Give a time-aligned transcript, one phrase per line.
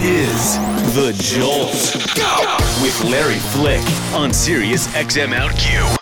[0.00, 0.56] is
[0.94, 1.72] The Jolt
[2.82, 3.82] with Larry Flick
[4.14, 5.96] on Sirius XM OutQ.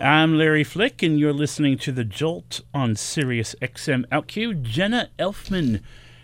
[0.00, 4.62] I'm Larry Flick, and you're listening to The Jolt on Sirius XM OutQ.
[4.62, 5.82] Jenna Elfman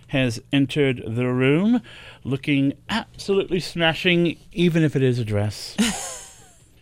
[0.08, 1.80] has entered the room
[2.24, 5.76] looking absolutely smashing, even if it is a dress.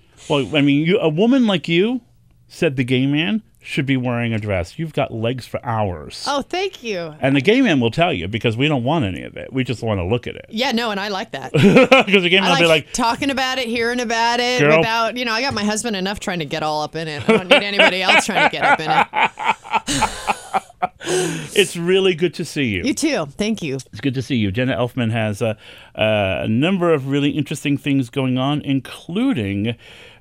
[0.30, 2.00] well, I mean, you, a woman like you,
[2.48, 4.78] said the gay man, should be wearing a dress.
[4.78, 6.24] You've got legs for hours.
[6.28, 7.14] Oh, thank you.
[7.20, 9.52] And the gay man will tell you because we don't want any of it.
[9.52, 10.44] We just want to look at it.
[10.50, 11.52] Yeah, no, and I like that.
[12.04, 14.60] Because the gay man I will like, be like, talking about it, hearing about it,
[14.60, 14.78] Girl.
[14.78, 17.26] without, you know, I got my husband enough trying to get all up in it.
[17.28, 20.34] I don't need anybody else trying to get up in it.
[21.56, 22.82] it's really good to see you.
[22.82, 23.26] You too.
[23.26, 23.76] Thank you.
[23.76, 24.52] It's good to see you.
[24.52, 25.56] Jenna Elfman has a,
[25.94, 29.76] a number of really interesting things going on, including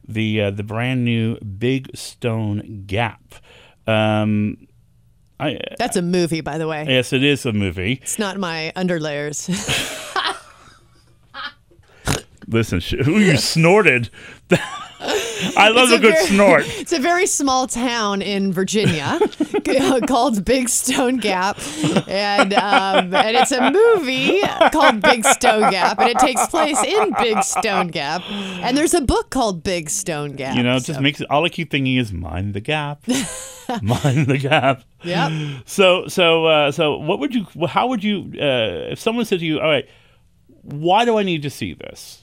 [0.08, 3.36] the uh, the brand new Big Stone Gap.
[3.88, 4.68] Um,
[5.40, 6.86] I, That's a movie, by the way.
[6.88, 8.00] yes, it is a movie.
[8.02, 9.50] It's not my underlayers.
[12.48, 14.10] Listen, ooh, you snorted.
[15.58, 16.63] I love It's a good very- snort.
[16.83, 19.19] It's a very small town in Virginia
[20.08, 21.58] called Big Stone Gap,
[22.08, 27.14] and um, and it's a movie called Big Stone Gap, and it takes place in
[27.19, 30.55] Big Stone Gap, and there's a book called Big Stone Gap.
[30.55, 31.30] You know, it just makes it.
[31.30, 33.03] All I keep thinking is mind the gap,
[33.81, 34.83] mind the gap.
[35.03, 35.59] Yeah.
[35.66, 37.45] So so uh, so what would you?
[37.67, 38.31] How would you?
[38.36, 39.88] Uh, if someone said to you, "All right,
[40.61, 42.23] why do I need to see this?"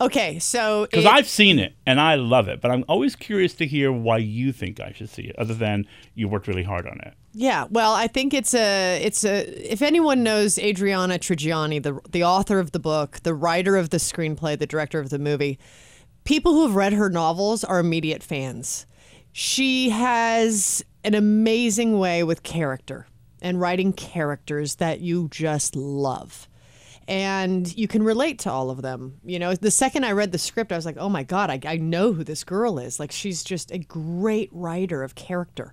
[0.00, 3.66] Okay, so Because I've seen it and I love it, but I'm always curious to
[3.66, 7.00] hear why you think I should see it, other than you worked really hard on
[7.00, 7.14] it.
[7.32, 12.24] Yeah, well, I think it's a it's a if anyone knows Adriana Trigiani, the the
[12.24, 15.58] author of the book, the writer of the screenplay, the director of the movie,
[16.24, 18.86] people who have read her novels are immediate fans.
[19.32, 23.06] She has an amazing way with character
[23.40, 26.48] and writing characters that you just love.
[27.08, 29.18] And you can relate to all of them.
[29.24, 31.58] You know, the second I read the script, I was like, oh my God, I,
[31.64, 33.00] I know who this girl is.
[33.00, 35.72] Like, she's just a great writer of character.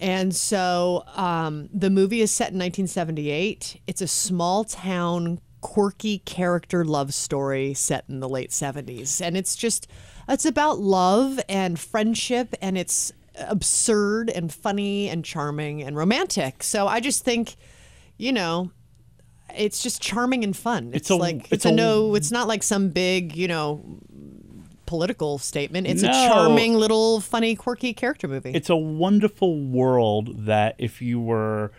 [0.00, 3.80] And so um, the movie is set in 1978.
[3.88, 9.20] It's a small town, quirky character love story set in the late 70s.
[9.20, 9.88] And it's just,
[10.28, 16.62] it's about love and friendship, and it's absurd and funny and charming and romantic.
[16.62, 17.56] So I just think,
[18.16, 18.70] you know,
[19.56, 20.90] it's just charming and fun.
[20.94, 22.14] It's, a- like it's it's, a, a- no.
[22.14, 23.84] It's not like some big, you know,
[24.86, 25.86] political statement.
[25.86, 28.52] It's a charming little funny, quirky character movie.
[28.52, 31.72] It's a wonderful world that if you were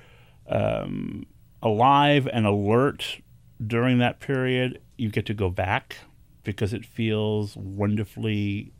[0.47, 1.25] um,
[1.62, 3.19] alive and alert
[3.66, 5.97] during that period, you get to go back
[6.44, 8.72] because it feels wonderfully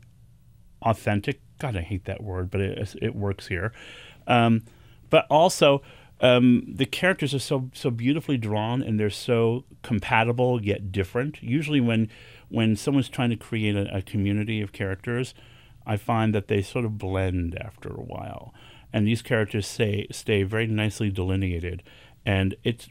[0.82, 1.40] authentic.
[1.58, 3.72] God, I hate that word, but it, it works here.
[4.26, 4.62] Um,
[5.10, 5.82] but also,
[6.20, 11.42] um, the characters are so so beautifully drawn, and they're so compatible yet different.
[11.42, 12.08] Usually, when
[12.48, 15.34] when someone's trying to create a, a community of characters,
[15.86, 18.54] I find that they sort of blend after a while,
[18.92, 21.82] and these characters stay stay very nicely delineated,
[22.24, 22.88] and it's.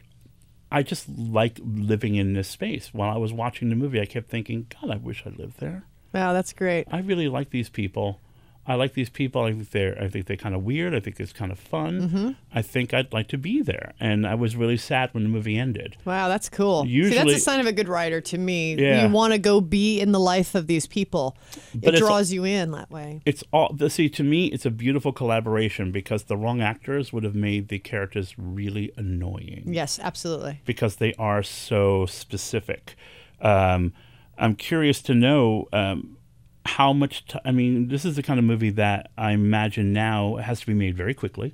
[0.71, 2.95] I just like living in this space.
[2.95, 5.85] While I was watching the movie, I kept thinking, God, I wish I lived there.
[6.15, 6.87] wow, that's great.
[6.91, 8.19] I really like these people.
[8.65, 9.41] I like these people.
[9.43, 10.01] I think they're.
[10.01, 10.95] I think they're kind of weird.
[10.95, 12.01] I think it's kind of fun.
[12.01, 12.31] Mm-hmm.
[12.53, 13.93] I think I'd like to be there.
[13.99, 15.97] And I was really sad when the movie ended.
[16.05, 16.83] Wow, that's cool.
[16.85, 18.75] See, Usually- that's a sign of a good writer to me.
[18.75, 19.05] Yeah.
[19.05, 21.35] You want to go be in the life of these people.
[21.75, 23.21] But it draws you in that way.
[23.25, 23.75] It's all.
[23.89, 27.79] See, to me, it's a beautiful collaboration because the wrong actors would have made the
[27.79, 29.63] characters really annoying.
[29.67, 30.61] Yes, absolutely.
[30.65, 32.95] because they are so specific.
[33.41, 33.91] Um,
[34.37, 36.17] I'm curious to know um,
[36.65, 37.25] how much.
[37.27, 40.67] T- I mean, this is the kind of movie that I imagine now has to
[40.67, 41.53] be made very quickly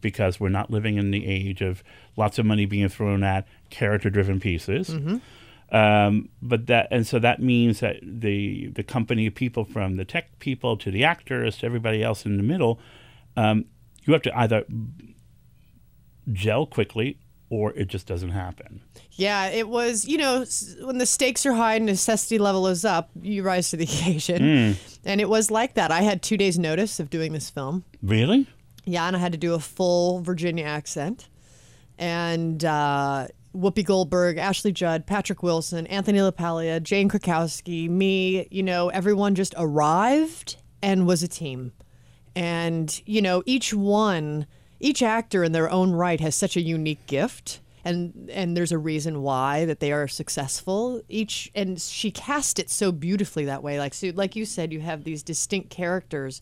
[0.00, 1.82] because we're not living in the age of
[2.16, 4.94] lots of money being thrown at character-driven pieces.
[5.72, 10.04] Um, but that and so that means that the the company of people from the
[10.04, 12.78] tech people to the actors to everybody else in the middle,
[13.36, 13.64] um,
[14.04, 14.64] you have to either
[16.32, 17.18] gel quickly
[17.54, 18.82] or it just doesn't happen.
[19.12, 20.44] Yeah, it was, you know,
[20.82, 24.74] when the stakes are high and necessity level is up, you rise to the occasion.
[24.74, 24.98] Hmm.
[25.04, 25.92] And it was like that.
[25.92, 27.84] I had two days' notice of doing this film.
[28.02, 28.48] Really?
[28.84, 31.28] Yeah, and I had to do a full Virginia accent.
[31.96, 38.88] And uh, Whoopi Goldberg, Ashley Judd, Patrick Wilson, Anthony LaPaglia, Jane Krakowski, me, you know,
[38.88, 41.72] everyone just arrived and was a team.
[42.34, 44.46] And, you know, each one,
[44.84, 47.60] each actor in their own right has such a unique gift.
[47.86, 52.70] And, and there's a reason why that they are successful each and she cast it
[52.70, 56.40] so beautifully that way like so like you said you have these distinct characters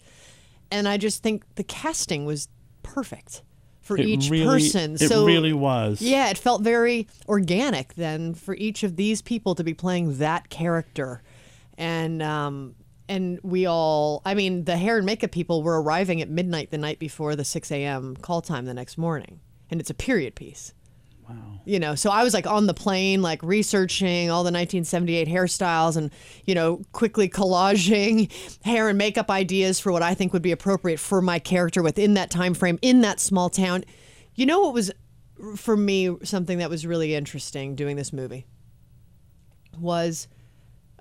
[0.71, 2.47] and I just think the casting was
[2.85, 3.43] perfect
[3.81, 4.95] for It each really- person.
[4.95, 6.01] It so really was.
[6.01, 10.49] yeah, it felt very organic then for each of these people to be playing that
[10.49, 11.23] character,
[11.77, 12.77] and um,
[13.13, 16.79] and we all, I mean, the hair and makeup people were arriving at midnight the
[16.79, 18.17] night before the six a.m.
[18.17, 20.73] call time the next morning, and it's a period piece.
[21.29, 21.37] Wow.
[21.67, 25.99] You know, so I was like on the plane, like researching all the 1978 hairstyles
[25.99, 26.11] and,
[26.47, 28.33] you know, quickly collaging
[28.65, 32.15] hair and makeup ideas for what I think would be appropriate for my character within
[32.15, 33.85] that time frame in that small town.
[34.35, 34.91] You know what was
[35.57, 38.47] for me something that was really interesting doing this movie
[39.79, 40.29] was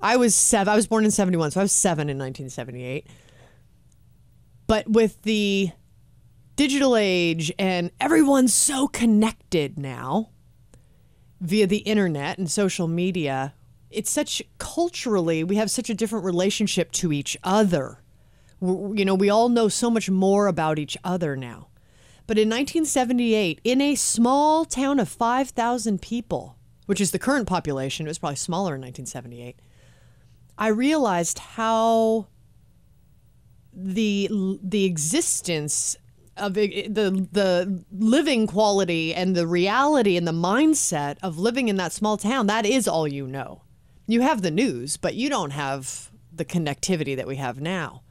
[0.01, 0.71] I was seven.
[0.71, 3.07] I was born in 71, so I was seven in 1978.
[4.67, 5.71] But with the
[6.55, 10.29] digital age and everyone's so connected now
[11.39, 13.53] via the internet and social media,
[13.89, 18.01] it's such culturally, we have such a different relationship to each other.
[18.61, 21.67] W- You know, we all know so much more about each other now.
[22.27, 26.55] But in 1978, in a small town of 5,000 people,
[26.85, 29.59] which is the current population, it was probably smaller in 1978,
[30.61, 32.27] I realized how
[33.73, 34.29] the
[34.61, 35.97] the existence
[36.37, 41.93] of the the living quality and the reality and the mindset of living in that
[41.93, 43.63] small town that is all you know.
[44.05, 48.03] You have the news, but you don't have the connectivity that we have now.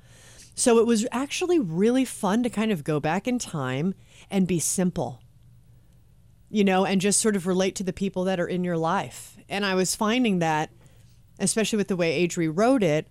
[0.57, 3.95] So it was actually really fun to kind of go back in time
[4.29, 5.23] and be simple.
[6.49, 9.37] You know, and just sort of relate to the people that are in your life.
[9.49, 10.71] And I was finding that
[11.41, 13.09] especially with the way Adri wrote it,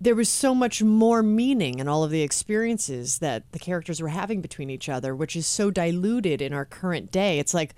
[0.00, 4.08] there was so much more meaning in all of the experiences that the characters were
[4.08, 7.38] having between each other, which is so diluted in our current day.
[7.38, 7.74] It's like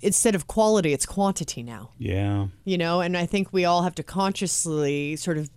[0.00, 2.48] instead of quality, it's quantity now, Yeah.
[2.64, 3.00] you know?
[3.00, 5.50] And I think we all have to consciously sort of,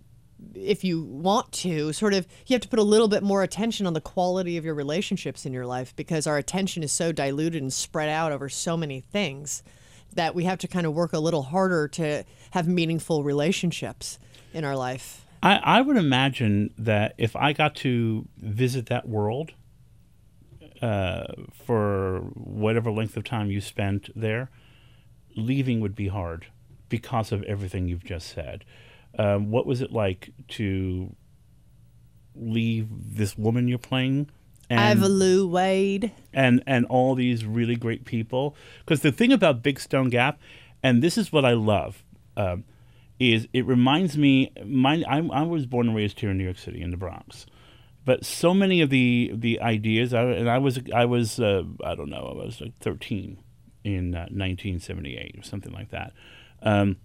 [0.54, 3.86] if you want to, sort of, you have to put a little bit more attention
[3.86, 7.62] on the quality of your relationships in your life because our attention is so diluted
[7.62, 9.62] and spread out over so many things
[10.14, 14.18] that we have to kind of work a little harder to have meaningful relationships
[14.52, 15.24] in our life.
[15.42, 19.52] I, I would imagine that if I got to visit that world
[20.82, 24.50] uh, for whatever length of time you spent there,
[25.36, 26.46] leaving would be hard
[26.88, 28.64] because of everything you've just said.
[29.18, 31.14] Um, what was it like to
[32.34, 34.30] leave this woman you're playing?
[34.70, 36.12] And, Lou Wade.
[36.32, 38.54] and and all these really great people.
[38.80, 40.38] Because the thing about Big Stone Gap,
[40.82, 42.04] and this is what I love,
[42.36, 42.64] um,
[43.18, 44.52] is it reminds me.
[44.64, 47.46] My I, I was born and raised here in New York City in the Bronx,
[48.04, 50.12] but so many of the the ideas.
[50.12, 53.38] I, and I was I was uh, I don't know I was like thirteen
[53.84, 56.12] in uh, 1978 or something like that.
[56.62, 56.96] Um,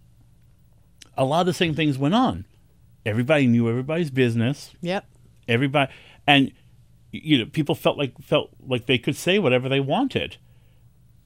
[1.16, 2.46] a lot of the same things went on.
[3.06, 5.06] Everybody knew everybody's business Yep.
[5.48, 5.92] everybody
[6.26, 6.52] and
[7.16, 10.38] you know people felt like felt like they could say whatever they wanted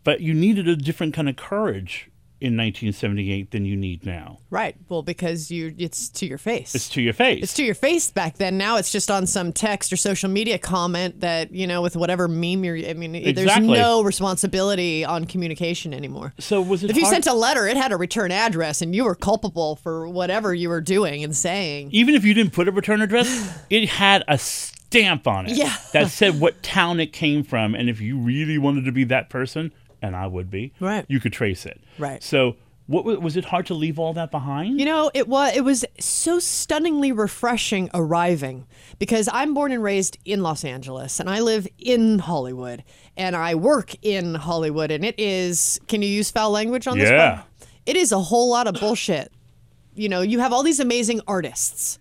[0.03, 4.75] but you needed a different kind of courage in 1978 than you need now Right.
[4.89, 6.75] Well, because you it's to your face.
[6.75, 8.57] it's to your face It's to your face back then.
[8.59, 12.27] Now it's just on some text or social media comment that, you know, with whatever
[12.27, 16.33] meme you're I mean, there's no responsibility on communication anymore.
[16.39, 18.95] so was it If you hard- sent a letter, it had a return address and
[18.95, 21.89] you were culpable for whatever you were doing and saying.
[21.91, 23.27] even if you didn't put a return address
[23.71, 24.37] it had a
[24.89, 25.75] stamp on it Yeah.
[25.93, 29.29] that said what town it came from and if you really wanted to be that
[29.29, 31.05] person and I would be Right.
[31.09, 32.23] you could trace it Right.
[32.23, 35.65] so what was it hard to leave all that behind You know, it was it
[35.65, 38.65] was so stunningly refreshing arriving
[38.97, 42.85] because I'm born and raised in Los Angeles and I live in Hollywood
[43.17, 47.09] and I work in Hollywood and it is can you use foul language on this?
[47.09, 47.33] Yeah.
[47.39, 47.43] one?
[47.85, 49.33] It is a whole lot of bullshit.
[49.95, 51.99] You know, you have all these amazing artists.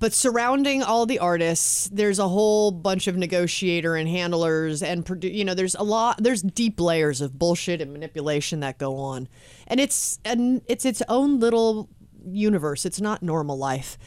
[0.00, 5.32] But surrounding all the artists, there's a whole bunch of negotiator and handlers, and produ-
[5.32, 9.28] you know, there's a lot, there's deep layers of bullshit and manipulation that go on,
[9.66, 11.88] and it's and it's its own little
[12.26, 12.84] universe.
[12.84, 13.98] It's not normal life,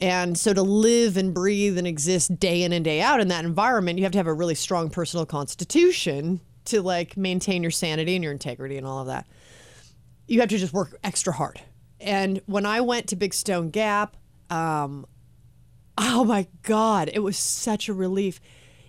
[0.00, 3.44] and so to live and breathe and exist day in and day out in that
[3.44, 8.16] environment, you have to have a really strong personal constitution to like maintain your sanity
[8.16, 9.26] and your integrity and all of that
[10.26, 11.60] you have to just work extra hard.
[12.00, 14.16] And when I went to Big Stone Gap,
[14.50, 15.06] um,
[15.98, 18.40] oh my God, it was such a relief.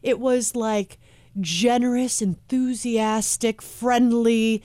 [0.01, 0.99] It was like
[1.39, 4.63] generous, enthusiastic, friendly,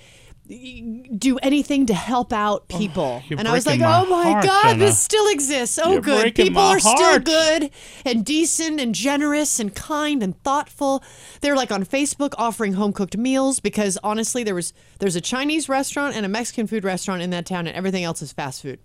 [1.16, 3.23] do anything to help out people.
[3.28, 4.78] you're and I was like, my oh my heart, God, Jenna.
[4.85, 5.78] this still exists.
[5.80, 6.35] Oh, You're good.
[6.35, 7.70] People are still good
[8.04, 11.04] and decent and generous and kind and thoughtful.
[11.40, 15.68] They're like on Facebook offering home cooked meals because honestly, there was there's a Chinese
[15.68, 18.80] restaurant and a Mexican food restaurant in that town, and everything else is fast food.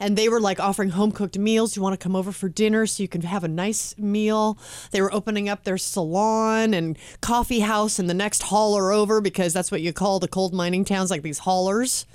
[0.00, 1.74] And they were like offering home cooked meals.
[1.74, 4.56] You want to come over for dinner so you can have a nice meal.
[4.92, 9.52] They were opening up their salon and coffee house in the next holler over because
[9.52, 12.06] that's what you call the cold mining towns, like these hollers.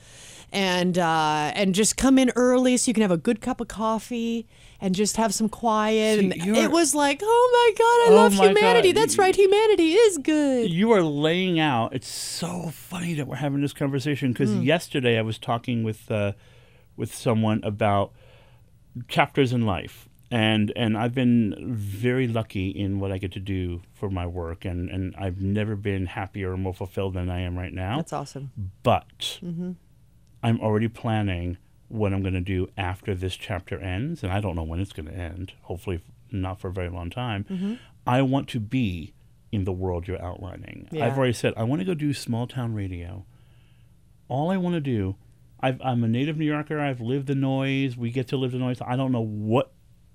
[0.51, 3.67] And uh, and just come in early so you can have a good cup of
[3.67, 4.45] coffee
[4.79, 6.19] and just have some quiet.
[6.19, 8.93] See, and it was like, oh my god, I Oh love humanity.
[8.93, 9.01] God.
[9.01, 10.69] That's right, humanity is good.
[10.69, 11.95] You are laying out.
[11.95, 16.33] It's so funny that we're having this conversation because yesterday I was talking with uh,
[16.95, 18.11] with someone about
[19.07, 23.81] chapters in life, and and I've been very lucky in what I get to do
[23.93, 27.57] for my work, and and I've never been happier or more fulfilled than I am
[27.57, 27.97] right now.
[27.97, 28.51] That's awesome.
[28.83, 29.39] but
[30.41, 31.57] I'm already planning
[31.87, 34.93] what I'm going to do after this chapter ends, and I don't know when it's
[34.93, 35.53] going to end.
[35.63, 37.45] Hopefully, not for a very long time.
[37.49, 37.73] Mm-hmm.
[38.05, 39.13] I want to be
[39.51, 40.87] in the world you're outlining.
[40.91, 41.05] Yeah.
[41.05, 43.25] I've already said I want to go do small town radio.
[44.27, 45.15] All I want to do,
[45.63, 46.77] I've, I'm a native New Yorker.
[46.77, 47.95] I've lived the noise.
[47.95, 48.79] We get to live the noise.
[48.85, 49.71] I don't know what,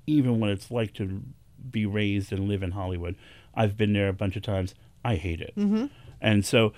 [0.07, 1.23] even what it's like to
[1.71, 3.17] be raised and live in Hollywood.
[3.55, 4.75] I've been there a bunch of times.
[5.03, 5.55] I hate it.
[5.57, 5.87] Mm-hmm.
[6.21, 6.75] And so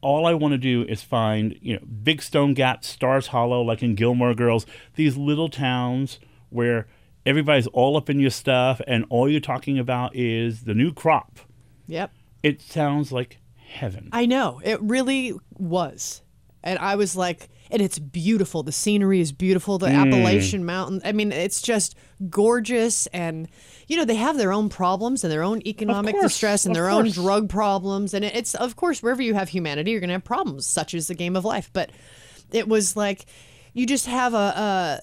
[0.00, 3.82] all I want to do is find, you know, Big Stone Gap, Stars Hollow, like
[3.82, 6.18] in Gilmore Girls, these little towns
[6.48, 6.86] where
[7.26, 11.40] everybody's all up in your stuff and all you're talking about is the new crop.
[11.86, 12.12] Yep.
[12.42, 14.08] It sounds like heaven.
[14.12, 14.62] I know.
[14.64, 16.22] It really was.
[16.66, 18.64] And I was like, and it's beautiful.
[18.64, 19.78] The scenery is beautiful.
[19.78, 19.94] The mm.
[19.94, 21.00] Appalachian Mountain.
[21.04, 21.94] I mean, it's just
[22.28, 23.06] gorgeous.
[23.08, 23.48] And,
[23.86, 26.90] you know, they have their own problems and their own economic course, distress and their
[26.90, 28.14] own drug problems.
[28.14, 31.06] And it's, of course, wherever you have humanity, you're going to have problems, such as
[31.06, 31.70] the game of life.
[31.72, 31.90] But
[32.52, 33.26] it was like,
[33.72, 35.00] you just have a, a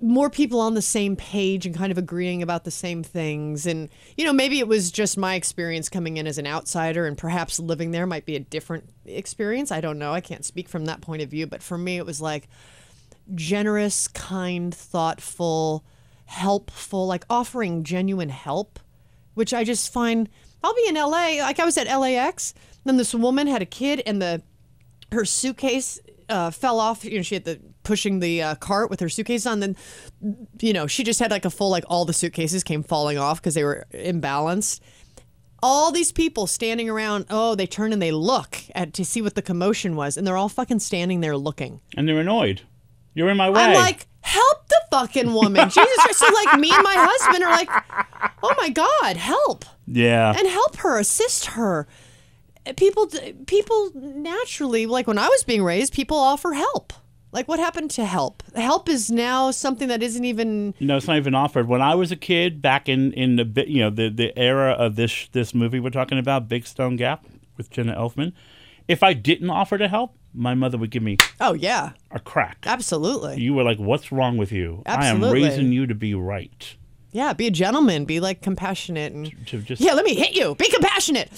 [0.00, 3.66] more people on the same page and kind of agreeing about the same things.
[3.66, 7.18] And, you know, maybe it was just my experience coming in as an outsider and
[7.18, 9.72] perhaps living there might be a different experience.
[9.72, 10.12] I don't know.
[10.12, 11.46] I can't speak from that point of view.
[11.46, 12.48] But for me, it was like
[13.34, 15.84] generous, kind, thoughtful,
[16.26, 18.78] helpful, like offering genuine help,
[19.34, 20.28] which I just find.
[20.62, 21.38] I'll be in LA.
[21.40, 24.42] Like I was at LAX, then this woman had a kid and the
[25.10, 27.04] her suitcase uh, fell off.
[27.04, 29.60] You know, she had the pushing the uh, cart with her suitcase on.
[29.60, 29.76] Then,
[30.60, 33.40] you know, she just had like a full like all the suitcases came falling off
[33.40, 34.80] because they were imbalanced.
[35.60, 37.26] All these people standing around.
[37.30, 40.36] Oh, they turn and they look at to see what the commotion was, and they're
[40.36, 41.80] all fucking standing there looking.
[41.96, 42.62] and they're annoyed.
[43.14, 43.60] You're in my way.
[43.60, 46.18] I'm like, help the fucking woman, Jesus Christ!
[46.18, 47.68] So like me and my husband are like,
[48.42, 50.34] oh my god, help yeah.
[50.36, 51.88] and help her, assist her.
[52.76, 53.08] People,
[53.46, 56.92] people naturally, like when I was being raised, people offer help.
[57.30, 58.42] Like, what happened to help?
[58.56, 60.72] Help is now something that isn't even.
[60.80, 61.68] No, it's not even offered.
[61.68, 64.96] When I was a kid, back in in the you know the the era of
[64.96, 67.26] this this movie we're talking about, Big Stone Gap
[67.58, 68.32] with Jenna Elfman,
[68.88, 72.64] if I didn't offer to help, my mother would give me Oh yeah, a crack.
[72.66, 73.38] absolutely.
[73.42, 74.82] You were like, "What's wrong with you?
[74.86, 75.42] I am Absolutely.
[75.42, 76.76] raising you to be right."
[77.10, 78.04] Yeah, be a gentleman.
[78.04, 79.46] Be like compassionate and.
[79.46, 80.54] To just Yeah, let me hit you.
[80.56, 81.30] Be compassionate.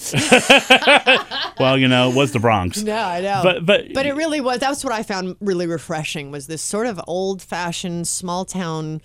[1.59, 2.81] well, you know, it was the Bronx.
[2.83, 3.41] No, I know.
[3.43, 4.59] But but But it really was.
[4.59, 9.01] That's what I found really refreshing was this sort of old-fashioned small town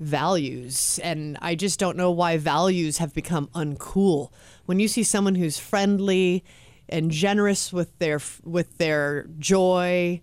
[0.00, 4.30] values, and I just don't know why values have become uncool.
[4.66, 6.44] When you see someone who's friendly
[6.88, 10.20] and generous with their with their joy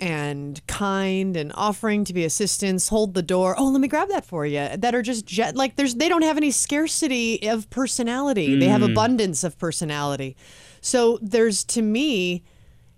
[0.00, 3.54] and kind and offering to be assistance, hold the door.
[3.58, 4.68] Oh, let me grab that for you.
[4.76, 8.58] That are just jet like there's they don't have any scarcity of personality.
[8.58, 8.90] They have mm.
[8.90, 10.36] abundance of personality.
[10.80, 12.42] So there's to me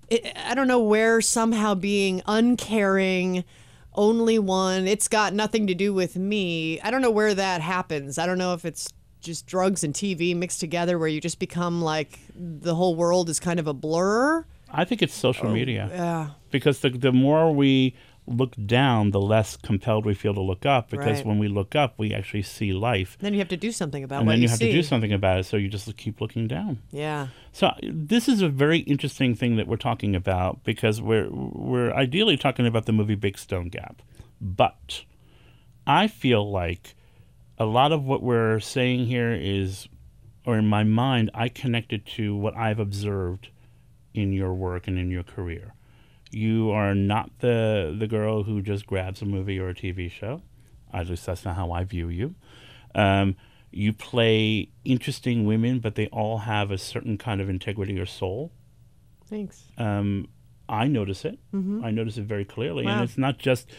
[0.08, 3.44] it, I don't know where somehow being uncaring,
[3.94, 6.80] only one, it's got nothing to do with me.
[6.80, 8.18] I don't know where that happens.
[8.18, 11.80] I don't know if it's just drugs and TV mixed together where you just become
[11.80, 14.44] like the whole world is kind of a blur.
[14.72, 16.30] I think it's social oh, media Yeah.
[16.50, 17.94] because the the more we
[18.26, 20.90] look down, the less compelled we feel to look up.
[20.90, 21.26] Because Right.
[21.26, 24.20] when we look up, we actually see life, Then you have to do something about
[24.20, 24.66] and then you, you have see.
[24.66, 25.44] to do something about it.
[25.44, 26.78] So you just keep looking down.
[26.92, 27.28] Yeah.
[27.52, 32.36] So this is a very interesting thing that we're talking about because we're we're ideally
[32.36, 34.02] talking about the movie Big Stone Gap,
[34.40, 35.02] but
[35.86, 36.94] I feel like
[37.58, 39.88] a lot of what we're saying here is,
[40.46, 43.48] or in my mind, I connected to what I've observed
[44.14, 45.74] in your work and in your career.
[46.30, 50.42] You are not the the girl who just grabs a movie or a TV show.
[50.92, 52.34] At least that's not how I view you.
[52.94, 53.36] Um,
[53.70, 58.52] you play interesting women, but they all have a certain kind of integrity or soul.
[59.26, 59.64] Thanks.
[59.78, 60.28] Um,
[60.68, 61.38] I notice it.
[61.84, 63.70] I notice it very clearly, and it's not just.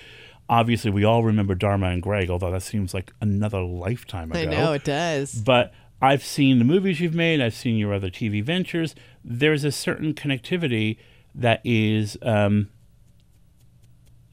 [0.50, 4.42] Obviously, we all remember Dharma and Greg, although that seems like another lifetime ago.
[4.42, 5.34] I know it does.
[5.36, 5.74] But
[6.04, 7.40] I've seen the movies you've made.
[7.40, 8.94] I've seen your other TV ventures.
[9.24, 10.98] There's a certain connectivity
[11.34, 12.68] that is um,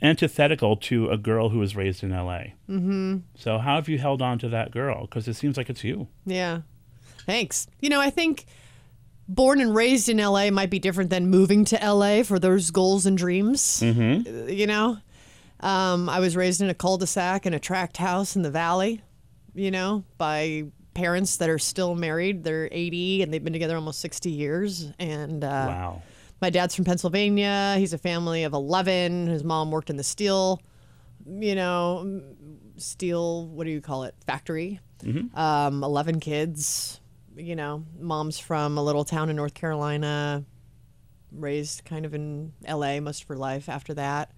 [0.03, 2.55] antithetical to a girl who was raised in L.A.
[2.69, 3.19] Mm-hmm.
[3.37, 5.03] So how have you held on to that girl?
[5.03, 6.09] Because it seems like it's you.
[6.27, 6.63] Yeah.
[7.25, 7.69] Thanks.
[7.79, 8.47] You know, I think
[9.29, 13.07] born and raised in LA might be different than moving to LA for those goals
[13.07, 13.63] and dreams.
[13.81, 14.49] Mm-hmm.
[14.49, 14.99] You know,
[15.61, 19.03] um, I was raised in a cul-de-sac in a tract house in the valley,
[19.55, 22.45] you know, by parents that are still married.
[22.45, 24.91] They're 80 and they've been together almost 60 years.
[24.99, 26.03] And uh, Wow.
[26.41, 27.77] my dad's from Pennsylvania.
[27.79, 29.27] He's a family of 11.
[29.29, 30.61] His mom worked in the steel,
[31.27, 32.23] you know,
[32.77, 34.15] steel, what do you call it?
[34.27, 34.81] Factory.
[35.35, 37.01] Um, 11 kids.
[37.37, 40.45] You know, mom's from a little town in North Carolina,
[41.33, 44.33] raised kind of in LA most of her life after that.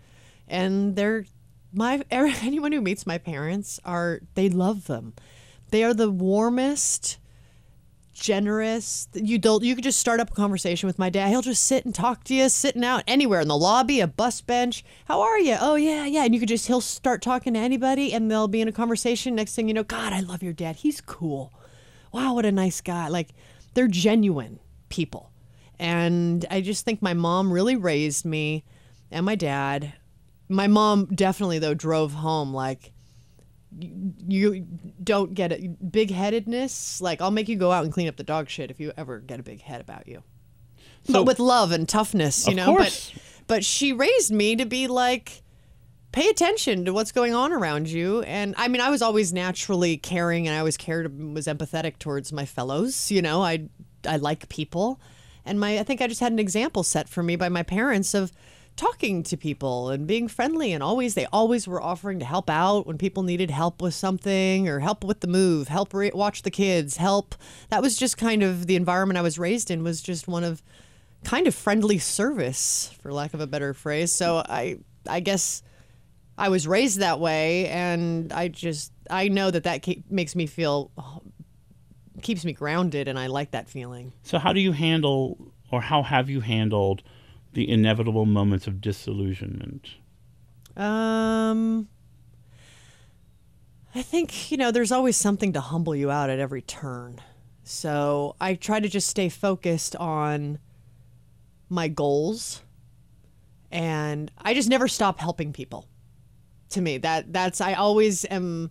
[0.46, 1.24] And they're,
[1.72, 5.14] my, anyone who meets my parents are, they love them.
[5.72, 7.16] They are the warmest,
[8.12, 9.08] generous.
[9.14, 9.64] You don't.
[9.64, 11.30] You could just start up a conversation with my dad.
[11.30, 14.42] He'll just sit and talk to you, sitting out anywhere in the lobby, a bus
[14.42, 14.84] bench.
[15.06, 15.56] How are you?
[15.58, 16.24] Oh yeah, yeah.
[16.24, 19.34] And you could just he'll start talking to anybody, and they'll be in a conversation.
[19.34, 20.76] Next thing you know, God, I love your dad.
[20.76, 21.54] He's cool.
[22.12, 23.08] Wow, what a nice guy.
[23.08, 23.30] Like
[23.72, 24.60] they're genuine
[24.90, 25.32] people,
[25.78, 28.64] and I just think my mom really raised me,
[29.10, 29.94] and my dad.
[30.50, 32.92] My mom definitely though drove home like
[33.78, 34.66] you
[35.02, 38.22] don't get it big headedness like i'll make you go out and clean up the
[38.24, 40.22] dog shit if you ever get a big head about you.
[41.04, 43.10] So- but with love and toughness you Of know course.
[43.12, 45.42] but but she raised me to be like
[46.12, 48.22] pay attention to what's going on around you.
[48.22, 52.32] And i mean i was always naturally caring and i always cared was empathetic towards
[52.32, 53.68] my fellows you know i
[54.06, 55.00] i like people.
[55.44, 58.12] And my i think i just had an example set for me by my parents
[58.14, 58.30] of
[58.76, 62.86] talking to people and being friendly and always they always were offering to help out
[62.86, 66.50] when people needed help with something or help with the move help ra- watch the
[66.50, 67.34] kids help.
[67.68, 70.62] That was just kind of the environment i was raised in was just one of
[71.24, 74.12] kind of friendly service for lack of a better phrase.
[74.12, 75.62] So i i guess
[76.38, 80.46] i was raised that way and i just i know that that ke- makes me
[80.46, 80.90] feel
[82.22, 84.12] keeps me grounded and i like that feeling.
[84.22, 87.02] So how do you handle, or how have you handled,
[87.52, 89.96] the inevitable moments of disillusionment?
[90.76, 91.88] Um,
[93.94, 97.20] I think, you know, there's always something to humble you out at every turn.
[97.64, 100.58] So I try to just stay focused on
[101.68, 102.62] my goals
[103.70, 105.88] and I just never stop helping people.
[106.70, 108.70] To me, that that's I always am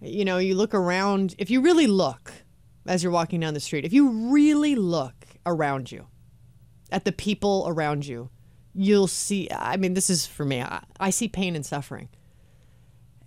[0.00, 2.32] you know, you look around, if you really look
[2.86, 6.06] as you're walking down the street, if you really look around you
[6.90, 8.30] at the people around you,
[8.74, 9.48] you'll see.
[9.50, 10.62] I mean, this is for me.
[10.62, 12.08] I, I see pain and suffering.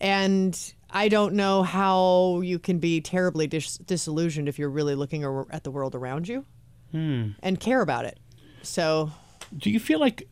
[0.01, 0.57] And
[0.89, 5.47] I don't know how you can be terribly dis- disillusioned if you're really looking ar-
[5.51, 6.45] at the world around you
[6.91, 8.19] and care about it.
[8.63, 9.11] So,
[9.55, 10.27] Do you feel like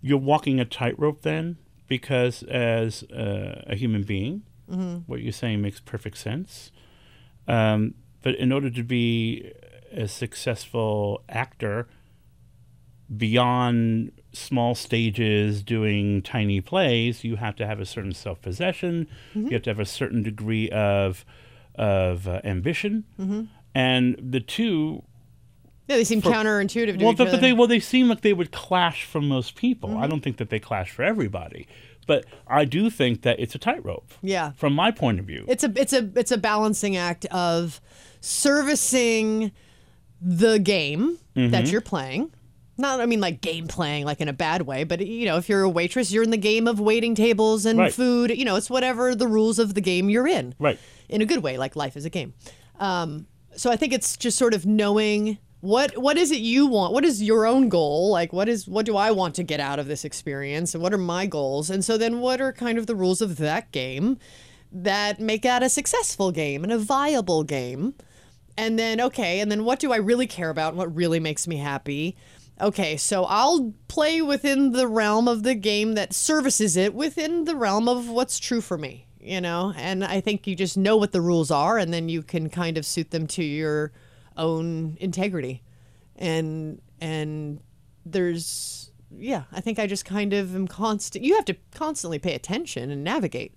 [0.00, 1.58] you're walking a tightrope then?
[1.86, 4.42] Because as uh, a human being,
[5.06, 6.72] what you're saying makes perfect sense.
[7.46, 9.52] Um, but in order to be
[9.92, 11.86] a successful actor,
[13.16, 19.08] beyond small stages doing tiny plays, you have to have a certain self possession.
[19.30, 19.48] Mm-hmm.
[19.48, 21.24] You have to have a certain degree of
[21.74, 23.44] of uh, ambition, mm-hmm.
[23.74, 25.02] and the two
[25.88, 27.36] yeah, they seem counterintuitive to well, each but, other.
[27.36, 29.90] but they well they seem like they would clash for most people.
[29.90, 30.10] I mm-hmm.
[30.10, 31.66] don't think that they clash for everybody,
[32.06, 34.12] but I do think that it's a tightrope.
[34.22, 34.52] Yeah.
[34.52, 35.44] from my point of view.
[35.48, 37.80] it's a it's a it's a balancing act of
[38.20, 39.52] servicing
[40.20, 42.30] the game that you're playing.
[42.78, 45.48] Not I mean like game playing like in a bad way, but you know, if
[45.48, 47.92] you're a waitress, you're in the game of waiting tables and Right.
[47.92, 50.54] food, you know, it's whatever the rules of the game you're in.
[50.58, 50.78] Right.
[51.08, 52.32] In a good way, like life is a game.
[52.80, 56.92] Um, so I think it's just sort of knowing what what is it you want?
[56.94, 58.10] What is your own goal?
[58.10, 60.92] Like what is what do I want to get out of this experience and what
[60.94, 61.68] are my goals?
[61.70, 64.18] And so then what are kind of the rules of that game
[64.72, 67.94] that make that a successful game and a viable game?
[68.56, 70.70] And then okay, and then what do I really care about?
[70.70, 72.16] and What really makes me happy?
[72.60, 77.56] Okay, so I'll play within the realm of the game that services it within the
[77.56, 79.72] realm of what's true for me, you know?
[79.76, 82.78] And I think you just know what the rules are and then you can kind
[82.78, 83.92] of suit them to your
[84.36, 85.62] own integrity.
[86.16, 87.60] And and
[88.04, 92.34] there's yeah, I think I just kind of am constant you have to constantly pay
[92.34, 93.54] attention and navigate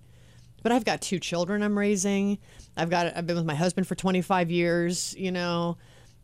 [0.66, 2.38] but I've got two children I'm raising.
[2.76, 5.78] I've got I've been with my husband for 25 years, you know,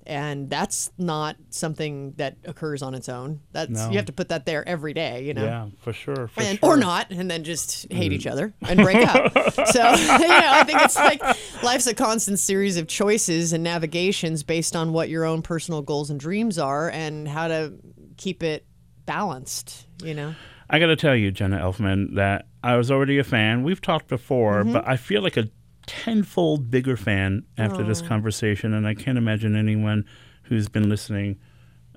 [0.06, 3.40] and that's not something that occurs on its own.
[3.52, 3.90] That's No.
[3.90, 5.44] you have to put that there every day, you know.
[5.44, 6.28] Yeah, for sure.
[6.28, 6.70] For And, sure.
[6.70, 9.32] or not, and then just hate each other and break up.
[9.72, 11.22] So, you know, I think it's like
[11.62, 16.10] life's a constant series of choices and navigations based on what your own personal goals
[16.10, 17.74] and dreams are and how to
[18.16, 18.66] keep it
[19.06, 20.34] balanced, you know?
[20.70, 23.62] I got to tell you, Jenna Elfman, that I was already a fan.
[23.62, 24.72] We've talked before, Mm-hmm.
[24.72, 25.48] but I feel like a
[25.87, 30.05] tenfold bigger fan after this conversation, and I can't imagine anyone
[30.45, 31.38] who's been listening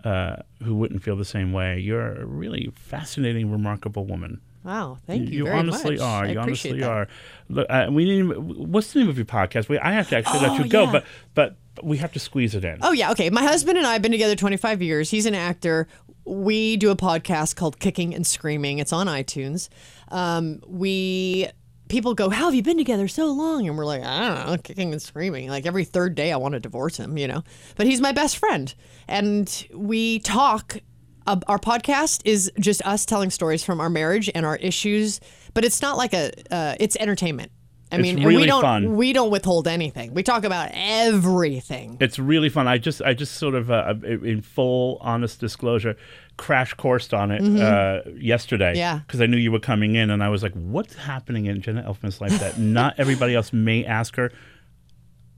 [0.03, 1.79] uh, who wouldn't feel the same way.
[1.79, 4.39] You're a really fascinating, remarkable woman.
[4.63, 5.45] Wow, thank you.
[5.45, 6.01] You honestly much.
[6.03, 6.25] are.
[6.25, 6.89] I You honestly that.
[6.89, 7.07] are.
[7.49, 8.71] Look, uh, we didn't.
[8.71, 9.69] What's the name of your podcast?
[9.69, 10.91] We, I have to actually let Oh, you go, yeah.
[10.91, 12.79] but but we have to squeeze it in.
[12.81, 13.29] Oh yeah, okay.
[13.29, 15.11] My husband and I have been together 25 years.
[15.11, 15.87] He's an actor.
[16.25, 18.79] We do a podcast called Kicking and Screaming.
[18.79, 19.69] It's on iTunes.
[20.09, 21.47] Um, we
[21.87, 24.57] people go, "How have you been together so long?" And we're like, "I don't know,
[24.57, 27.43] kicking and screaming." Like every third day, I want to divorce him, you know.
[27.75, 28.73] But he's my best friend,
[29.07, 30.79] and we talk.
[31.27, 35.19] Uh, our podcast is just us telling stories from our marriage and our issues,
[35.55, 36.31] but it's not like a.
[36.51, 37.51] Uh, it's entertainment.
[37.91, 38.95] I mean, really we don't fun.
[38.95, 40.13] we don't withhold anything.
[40.13, 41.97] We talk about everything.
[41.99, 42.67] It's really fun.
[42.67, 45.95] I just I just sort of uh, in full honest disclosure,
[46.37, 48.71] crash coursed on it uh, yesterday.
[48.71, 48.77] Mm-hmm.
[48.77, 48.99] Yeah.
[48.99, 51.83] Because I knew you were coming in, and I was like, "What's happening in Jenna
[51.83, 54.31] Elfman's life that not everybody else may ask her?"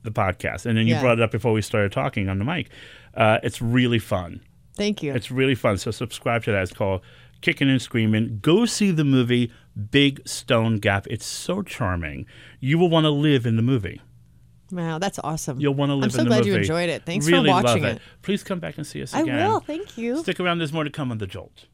[0.04, 1.02] The podcast, and then you Yeah.
[1.02, 2.70] brought it up before we started talking on the mic.
[3.14, 4.40] Uh, it's really fun.
[4.76, 5.14] Thank you.
[5.14, 5.78] It's really fun.
[5.80, 6.62] So subscribe to that.
[6.64, 7.02] It's called
[7.42, 8.40] Kicking and Screaming.
[8.42, 9.52] Go see the movie
[9.92, 11.08] Big Stone Gap.
[11.10, 12.26] It's so charming.
[12.60, 14.02] You will want to live in the movie.
[14.72, 15.60] Wow, that's awesome.
[15.60, 16.50] You'll want to live I'm so glad movie.
[16.50, 17.06] you enjoyed it.
[17.06, 18.02] Thanks really for watching love it.
[18.22, 19.40] Please come back and see us again.
[19.40, 19.60] I will.
[19.60, 20.18] Thank you.
[20.20, 20.60] Stick around.
[20.60, 21.66] There's more to come on The Jolt.